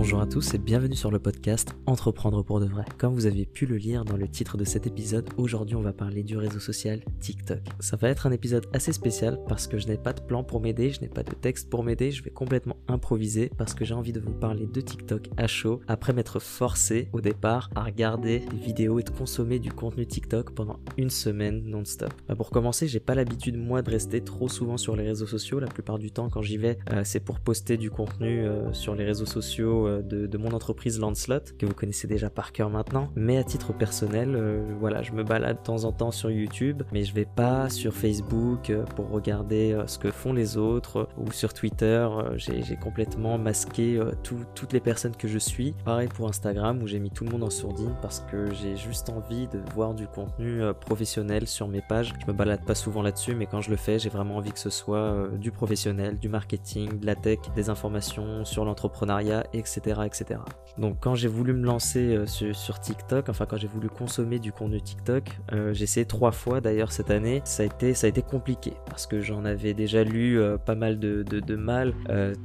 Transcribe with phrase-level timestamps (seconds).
[0.00, 2.84] Bonjour à tous et bienvenue sur le podcast Entreprendre pour de vrai.
[2.98, 5.92] Comme vous avez pu le lire dans le titre de cet épisode, aujourd'hui on va
[5.92, 7.58] parler du réseau social TikTok.
[7.80, 10.60] Ça va être un épisode assez spécial parce que je n'ai pas de plan pour
[10.60, 13.92] m'aider, je n'ai pas de texte pour m'aider, je vais complètement improviser parce que j'ai
[13.92, 18.38] envie de vous parler de TikTok à chaud après m'être forcé au départ à regarder
[18.38, 22.14] des vidéos et de consommer du contenu TikTok pendant une semaine non-stop.
[22.28, 25.58] Bah, pour commencer, j'ai pas l'habitude moi de rester trop souvent sur les réseaux sociaux.
[25.58, 28.94] La plupart du temps quand j'y vais, euh, c'est pour poster du contenu euh, sur
[28.94, 33.10] les réseaux sociaux euh, de, mon entreprise Lancelot, que vous connaissez déjà par cœur maintenant.
[33.16, 36.82] Mais à titre personnel, euh, voilà, je me balade de temps en temps sur YouTube,
[36.92, 41.32] mais je vais pas sur Facebook euh, pour regarder ce que font les autres, ou
[41.32, 45.74] sur Twitter, j'ai complètement masqué toutes les personnes que je suis.
[45.84, 49.10] Pareil pour Instagram, où j'ai mis tout le monde en sourdine parce que j'ai juste
[49.10, 52.14] envie de voir du contenu professionnel sur mes pages.
[52.20, 54.58] Je me balade pas souvent là-dessus, mais quand je le fais, j'ai vraiment envie que
[54.58, 60.40] ce soit du professionnel, du marketing, de la tech, des informations sur l'entrepreneuriat, etc etc.
[60.78, 64.52] Donc quand j'ai voulu me lancer euh, sur, TikTok, enfin quand j'ai voulu consommer du
[64.52, 67.42] contenu TikTok, euh, j'ai essayé trois fois d'ailleurs cette année.
[67.44, 71.24] Ça a été, compliqué parce que j'en avais déjà lu euh, pas mal de,
[71.56, 71.94] mal,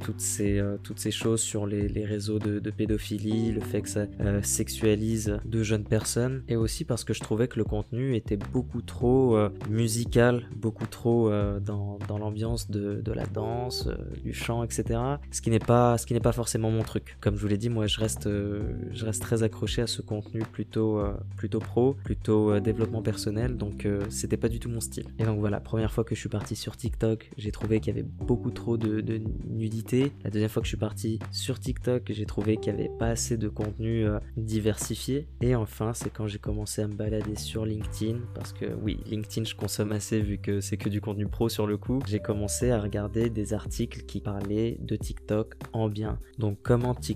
[0.00, 4.06] toutes, ces, choses sur les, réseaux de, pédophilie, le fait que ça
[4.42, 8.82] sexualise de jeunes personnes, et aussi parce que je trouvais que le contenu était beaucoup
[8.82, 9.36] trop
[9.68, 11.30] musical, beaucoup trop
[11.60, 13.88] dans, l'ambiance de, la danse,
[14.22, 15.00] du chant, etc.
[15.30, 17.16] Ce qui n'est pas forcément mon truc.
[17.22, 20.02] Comme je vous l'ai dit, moi je reste, euh, je reste très accroché à ce
[20.02, 24.80] contenu plutôt, euh, plutôt pro, plutôt euh, développement personnel, donc c'était pas du tout mon
[24.80, 25.06] style.
[25.20, 27.98] Et donc voilà, première fois que je suis parti sur TikTok, j'ai trouvé qu'il y
[27.98, 30.10] avait beaucoup trop de, nudité.
[30.24, 33.08] La deuxième fois que je suis parti sur TikTok, j'ai trouvé qu'il y avait pas
[33.08, 34.04] assez de contenu
[34.36, 35.28] diversifié.
[35.40, 39.44] Et enfin, c'est quand j'ai commencé à me balader sur LinkedIn, parce que oui, LinkedIn
[39.44, 42.00] je consomme assez vu que c'est que du contenu pro sur le coup.
[42.08, 46.18] J'ai commencé à regarder des articles qui parlaient de TikTok en bien.
[46.38, 47.11] Donc comment TikTok,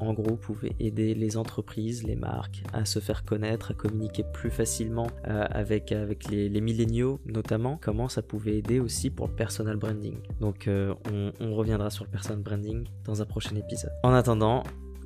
[0.00, 4.50] en gros, pouvait aider les entreprises, les marques à se faire connaître, à communiquer plus
[4.50, 5.94] facilement euh, avec,
[6.30, 10.16] les milléniaux notamment, comment ça pouvait aider aussi pour le personal branding.
[10.40, 10.94] Donc euh,
[11.40, 13.90] on, reviendra sur le personal branding dans un prochain épisode.
[14.02, 14.62] En attendant,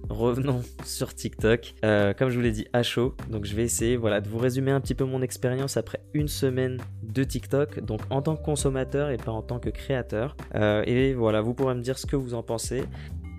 [0.08, 1.74] revenons sur TikTok.
[1.84, 3.14] Euh, comme je vous l'ai dit, à chaud.
[3.30, 6.28] Donc je vais essayer voilà, de vous résumer un petit peu mon expérience après une
[6.28, 7.80] semaine de TikTok.
[7.84, 10.36] Donc en tant que consommateur et pas en tant que créateur.
[10.54, 12.82] et voilà, vous pourrez me dire ce que vous en pensez.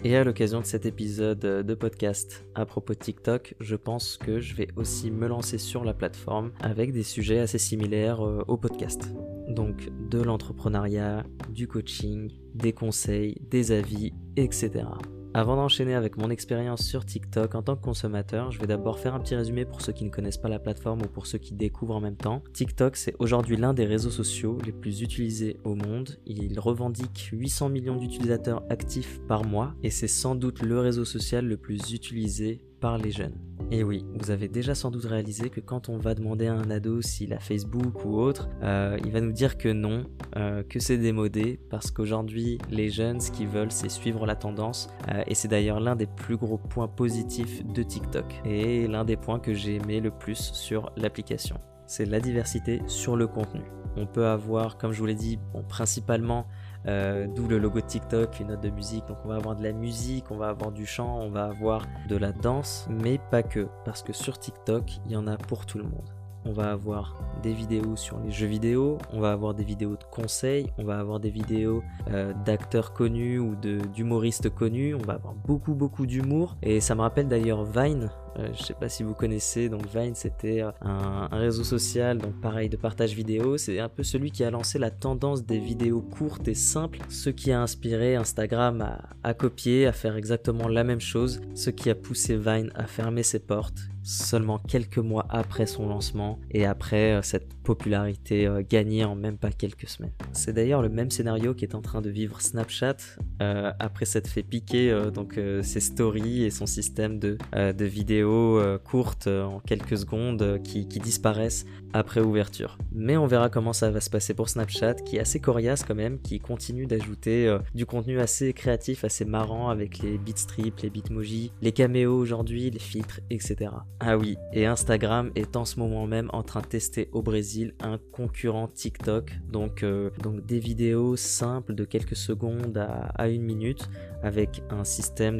[0.04, 4.40] Et à l'occasion de cet épisode de podcast à propos de TikTok, je pense que
[4.40, 8.58] je vais aussi me lancer sur la plateforme avec des sujets assez similaires euh, au
[8.58, 9.14] podcast.
[9.48, 14.86] Donc de l'entrepreneuriat, du coaching, des conseils, des avis, etc.
[15.34, 19.16] Avant d'enchaîner avec mon expérience sur TikTok en tant que consommateur, je vais d'abord faire
[19.16, 21.54] un petit résumé pour ceux qui ne connaissent pas la plateforme ou pour ceux qui
[21.54, 22.44] découvrent en même temps.
[22.52, 26.20] TikTok, c'est aujourd'hui l'un des réseaux sociaux les plus utilisés au monde.
[26.26, 31.46] Il revendique 800 millions d'utilisateurs actifs par mois et c'est sans doute le réseau social
[31.46, 33.38] le plus utilisé par les jeunes.
[33.74, 36.70] Et oui, vous avez déjà sans doute réalisé que quand on va demander à un
[36.70, 40.04] ado s'il a Facebook ou autre, euh, il va nous dire que non,
[40.36, 44.90] euh, que c'est démodé, parce qu'aujourd'hui, les jeunes, ce qu'ils veulent, c'est suivre la tendance.
[45.10, 48.42] Euh, et c'est d'ailleurs l'un des plus gros points positifs de TikTok.
[48.44, 51.58] Et l'un des points que j'ai aimé le plus sur l'application.
[51.88, 53.62] C'est la diversité sur le contenu.
[53.96, 55.40] On peut avoir, comme je vous l'ai dit,
[55.70, 56.46] principalement
[56.88, 59.06] euh, d'où le logo TikTok, une note de musique.
[59.08, 61.86] Donc on va avoir de la musique, on va avoir du chant, on va avoir
[62.08, 63.68] de la danse, mais pas que.
[63.86, 66.21] Parce que sur TikTok, il y en a pour tout le monde.
[66.46, 70.04] On va avoir des vidéos sur les jeux vidéo, on va avoir des vidéos de
[70.10, 75.34] conseils, on va avoir des vidéos euh, d'acteurs connus ou d'humoristes connus, on va avoir
[75.34, 76.58] beaucoup beaucoup d'humour.
[76.62, 78.10] Et ça me rappelle d'ailleurs Vine,
[78.40, 82.40] euh, je sais pas si vous connaissez, donc Vine c'était euh, un, réseau social, donc
[82.42, 83.58] pareil de partage vidéo.
[83.58, 87.30] C'est un peu celui qui a lancé la tendance des vidéos courtes et simples, ce
[87.30, 91.90] qui a inspiré Instagram à, à copier, à faire exactement la même chose, ce qui
[91.90, 97.14] a poussé Vine à fermer ses portes seulement quelques mois après son lancement et après
[97.14, 100.14] euh, cette popularité gagnée en même pas quelques semaines.
[100.34, 102.98] C'est d'ailleurs le même scénario qui est en train de vivre Snapchat
[103.40, 107.38] après s'être fait piquer donc ses stories et son système de,
[107.86, 112.78] vidéos euh, courtes euh, en quelques secondes euh, qui, disparaissent après ouverture.
[112.92, 115.96] Mais on verra comment ça va se passer pour Snapchat, qui est assez coriace quand
[115.96, 121.52] même, qui continue d'ajouter du contenu assez créatif, assez marrant avec les bitstrips, les bitmojis,
[121.62, 123.72] les caméos aujourd'hui, les filtres, etc.
[124.00, 127.76] Ah oui, et Instagram est en ce moment même en train de tester au Brésil
[127.82, 129.86] un concurrent TikTok, donc,
[130.24, 133.90] donc des vidéos simples de quelques secondes à, une minute
[134.24, 135.40] avec un système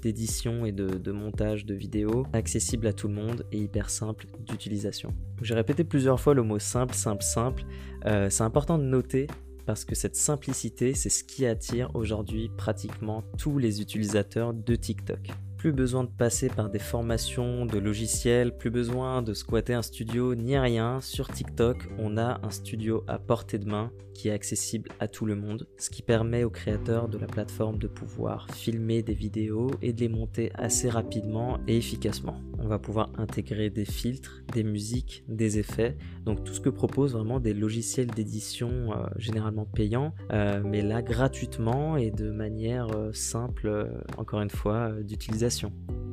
[0.00, 5.12] d'édition et de montage de vidéos, accessible à tout le monde et hyper simple d'utilisation.
[5.42, 7.64] J'ai répété plusieurs fois le mot simple, simple, simple.
[8.06, 9.26] Euh, c'est important de noter
[9.66, 15.30] parce que cette simplicité, c'est ce qui attire aujourd'hui pratiquement tous les utilisateurs de TikTok.
[15.60, 20.34] Plus besoin de passer par des formations de logiciels, plus besoin de squatter un studio
[20.34, 21.02] ni rien.
[21.02, 25.24] Sur TikTok, on a un studio à portée de main qui est accessible à tout
[25.24, 29.70] le monde, ce qui permet aux créateurs de la plateforme de pouvoir filmer des vidéos
[29.80, 32.40] et de les monter assez rapidement et efficacement.
[32.58, 35.96] On va pouvoir intégrer des filtres, des musiques, des effets,
[36.26, 41.00] donc tout ce que proposent vraiment des logiciels d'édition euh, généralement payants, euh, mais là
[41.00, 45.49] gratuitement et de manière euh, simple, encore une fois, d'utilisation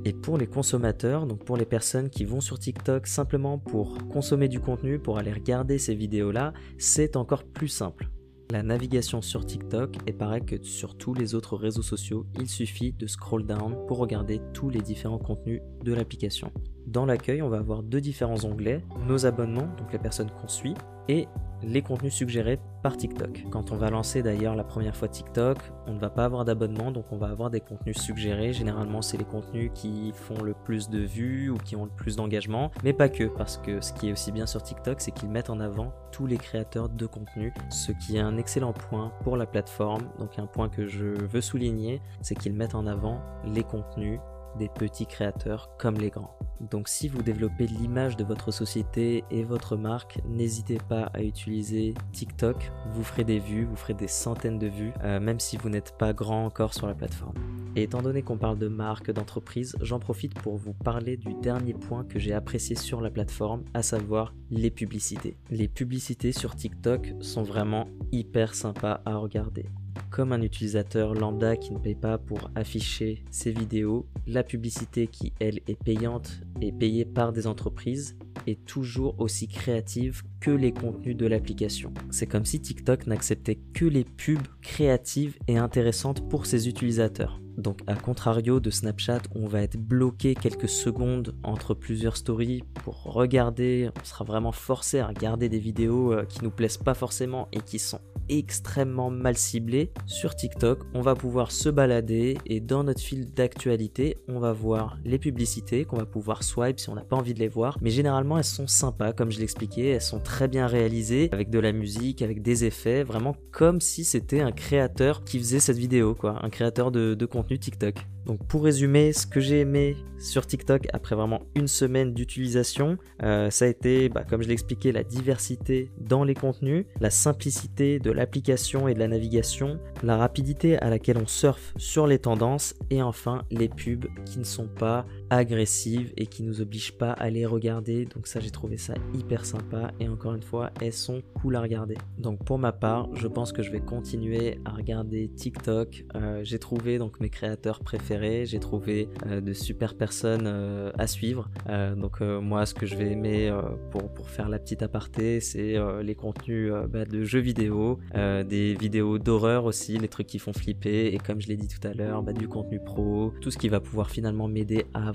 [0.05, 4.47] et pour les consommateurs, donc pour les personnes qui vont sur TikTok simplement pour consommer
[4.47, 8.09] du contenu, pour aller regarder ces vidéos-là, c'est encore plus simple.
[8.49, 12.93] La navigation sur TikTok est pareil que sur tous les autres réseaux sociaux, il suffit
[12.93, 16.53] de scroll down pour regarder tous les différents contenus de l'application.
[16.85, 20.75] Dans l'accueil, on va avoir deux différents onglets, nos abonnements, donc les personnes qu'on suit,
[21.09, 21.27] et
[21.63, 23.45] les contenus suggérés par TikTok.
[23.51, 25.57] Quand on va lancer d'ailleurs la première fois TikTok,
[25.87, 28.53] on ne va pas avoir d'abonnement, donc on va avoir des contenus suggérés.
[28.53, 32.15] Généralement, c'est les contenus qui font le plus de vues ou qui ont le plus
[32.15, 35.29] d'engagement, mais pas que, parce que ce qui est aussi bien sur TikTok, c'est qu'ils
[35.29, 39.37] mettent en avant tous les créateurs de contenu, ce qui est un excellent point pour
[39.37, 40.03] la plateforme.
[40.19, 44.19] Donc un point que je veux souligner, c'est qu'ils mettent en avant les contenus
[44.57, 46.37] des petits créateurs comme les grands.
[46.59, 51.93] Donc si vous développez l'image de votre société et votre marque, n'hésitez pas à utiliser
[52.13, 52.71] TikTok.
[52.91, 55.95] Vous ferez des vues, vous ferez des centaines de vues, euh, même si vous n'êtes
[55.97, 57.35] pas grand encore sur la plateforme.
[57.75, 61.75] Et étant donné qu'on parle de marque, d'entreprise, j'en profite pour vous parler du dernier
[61.75, 65.37] point que j'ai apprécié sur la plateforme, à savoir les publicités.
[65.51, 69.67] Les publicités sur TikTok sont vraiment hyper sympas à regarder
[70.09, 75.33] comme un utilisateur lambda qui ne paye pas pour afficher ses vidéos, la publicité qui
[75.39, 81.15] elle est payante et payée par des entreprises est toujours aussi créative que les contenus
[81.15, 81.93] de l'application.
[82.11, 87.39] C'est comme si TikTok n'acceptait que les pubs créatives et intéressantes pour ses utilisateurs.
[87.57, 93.03] Donc à contrario de Snapchat, on va être bloqué quelques secondes entre plusieurs stories pour
[93.03, 97.47] regarder, on sera vraiment forcé à regarder des vidéos euh, qui nous plaisent pas forcément
[97.51, 99.91] et qui sont extrêmement mal ciblé.
[100.05, 104.97] Sur TikTok, on va pouvoir se balader et dans notre fil d'actualité, on va voir
[105.05, 107.77] les publicités qu'on va pouvoir swipe si on n'a pas envie de les voir.
[107.81, 111.59] Mais généralement, elles sont sympas, comme je l'expliquais, elles sont très bien réalisées avec de
[111.59, 116.15] la musique, avec des effets, vraiment comme si c'était un créateur qui faisait cette vidéo,
[116.15, 118.05] quoi, un créateur de, de contenu TikTok.
[118.27, 123.49] Donc pour résumer, ce que j'ai aimé sur TikTok après vraiment une semaine d'utilisation, euh,
[123.49, 127.99] ça a été, bah, comme je l'ai expliqué, la diversité dans les contenus, la simplicité
[127.99, 132.75] de l'application et de la navigation, la rapidité à laquelle on surfe sur les tendances
[132.89, 137.29] et enfin les pubs qui ne sont pas agressives et qui nous obligent pas à
[137.29, 138.05] les regarder.
[138.05, 141.61] Donc ça j'ai trouvé ça hyper sympa et encore une fois elles sont cool à
[141.61, 141.97] regarder.
[142.17, 146.05] Donc pour ma part, je pense que je vais continuer à regarder TikTok.
[146.15, 151.07] Euh, j'ai trouvé donc mes créateurs préférés j'ai trouvé euh, de super personnes euh, à
[151.07, 151.49] suivre.
[151.95, 153.53] Donc moi, ce que je vais aimer
[153.91, 159.17] pour, pour faire la petite aparté, c'est les contenus bah, de jeux vidéo, des vidéos
[159.17, 162.23] d'horreur aussi, les trucs qui font flipper, et comme je l'ai dit tout à l'heure,
[162.23, 165.09] bah, du contenu pro, tout ce qui va pouvoir finalement m'aider à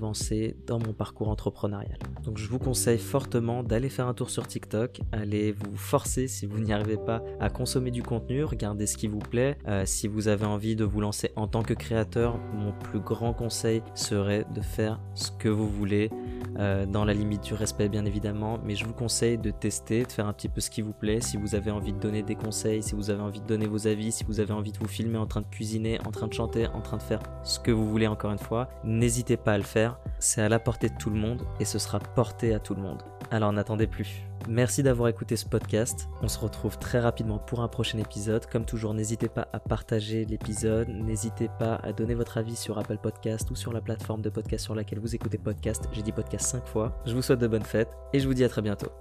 [0.67, 1.99] dans mon parcours entrepreneurial.
[2.25, 6.47] Donc je vous conseille fortement d'aller faire un tour sur TikTok, allez vous forcer si
[6.47, 9.57] vous n'y arrivez pas à consommer du contenu, regardez ce qui vous plaît.
[9.85, 13.83] si vous avez envie de vous lancer en tant que créateur, mon plus grand conseil
[13.95, 16.11] serait de faire ce que vous voulez,
[16.59, 20.13] euh, dans la limite du respect bien évidemment, mais je vous conseille de tester, de
[20.13, 22.35] faire un petit peu ce qui vous plaît, si vous avez envie de donner des
[22.35, 24.89] conseils, si vous avez envie de donner vos avis, si vous avez envie de vous
[24.89, 27.71] filmer en train de cuisiner, en train de chanter, en train de faire ce que
[27.71, 30.97] vous voulez encore une fois, n'hésitez pas à le faire, c'est à la portée de
[30.99, 33.03] tout le monde et ce sera porté à tout le monde.
[33.33, 34.21] Alors n'attendez plus.
[34.47, 36.07] Merci d'avoir écouté ce podcast.
[36.21, 38.45] On se retrouve très rapidement pour un prochain épisode.
[38.45, 40.89] Comme toujours, n'hésitez pas à partager l'épisode.
[40.91, 44.65] N'hésitez pas à donner votre avis sur Apple Podcast ou sur la plateforme de podcast
[44.65, 45.89] sur laquelle vous écoutez podcast.
[45.93, 47.01] J'ai dit podcast 5 fois.
[47.07, 48.93] Je vous souhaite de bonnes fêtes et je vous dis à très bientôt.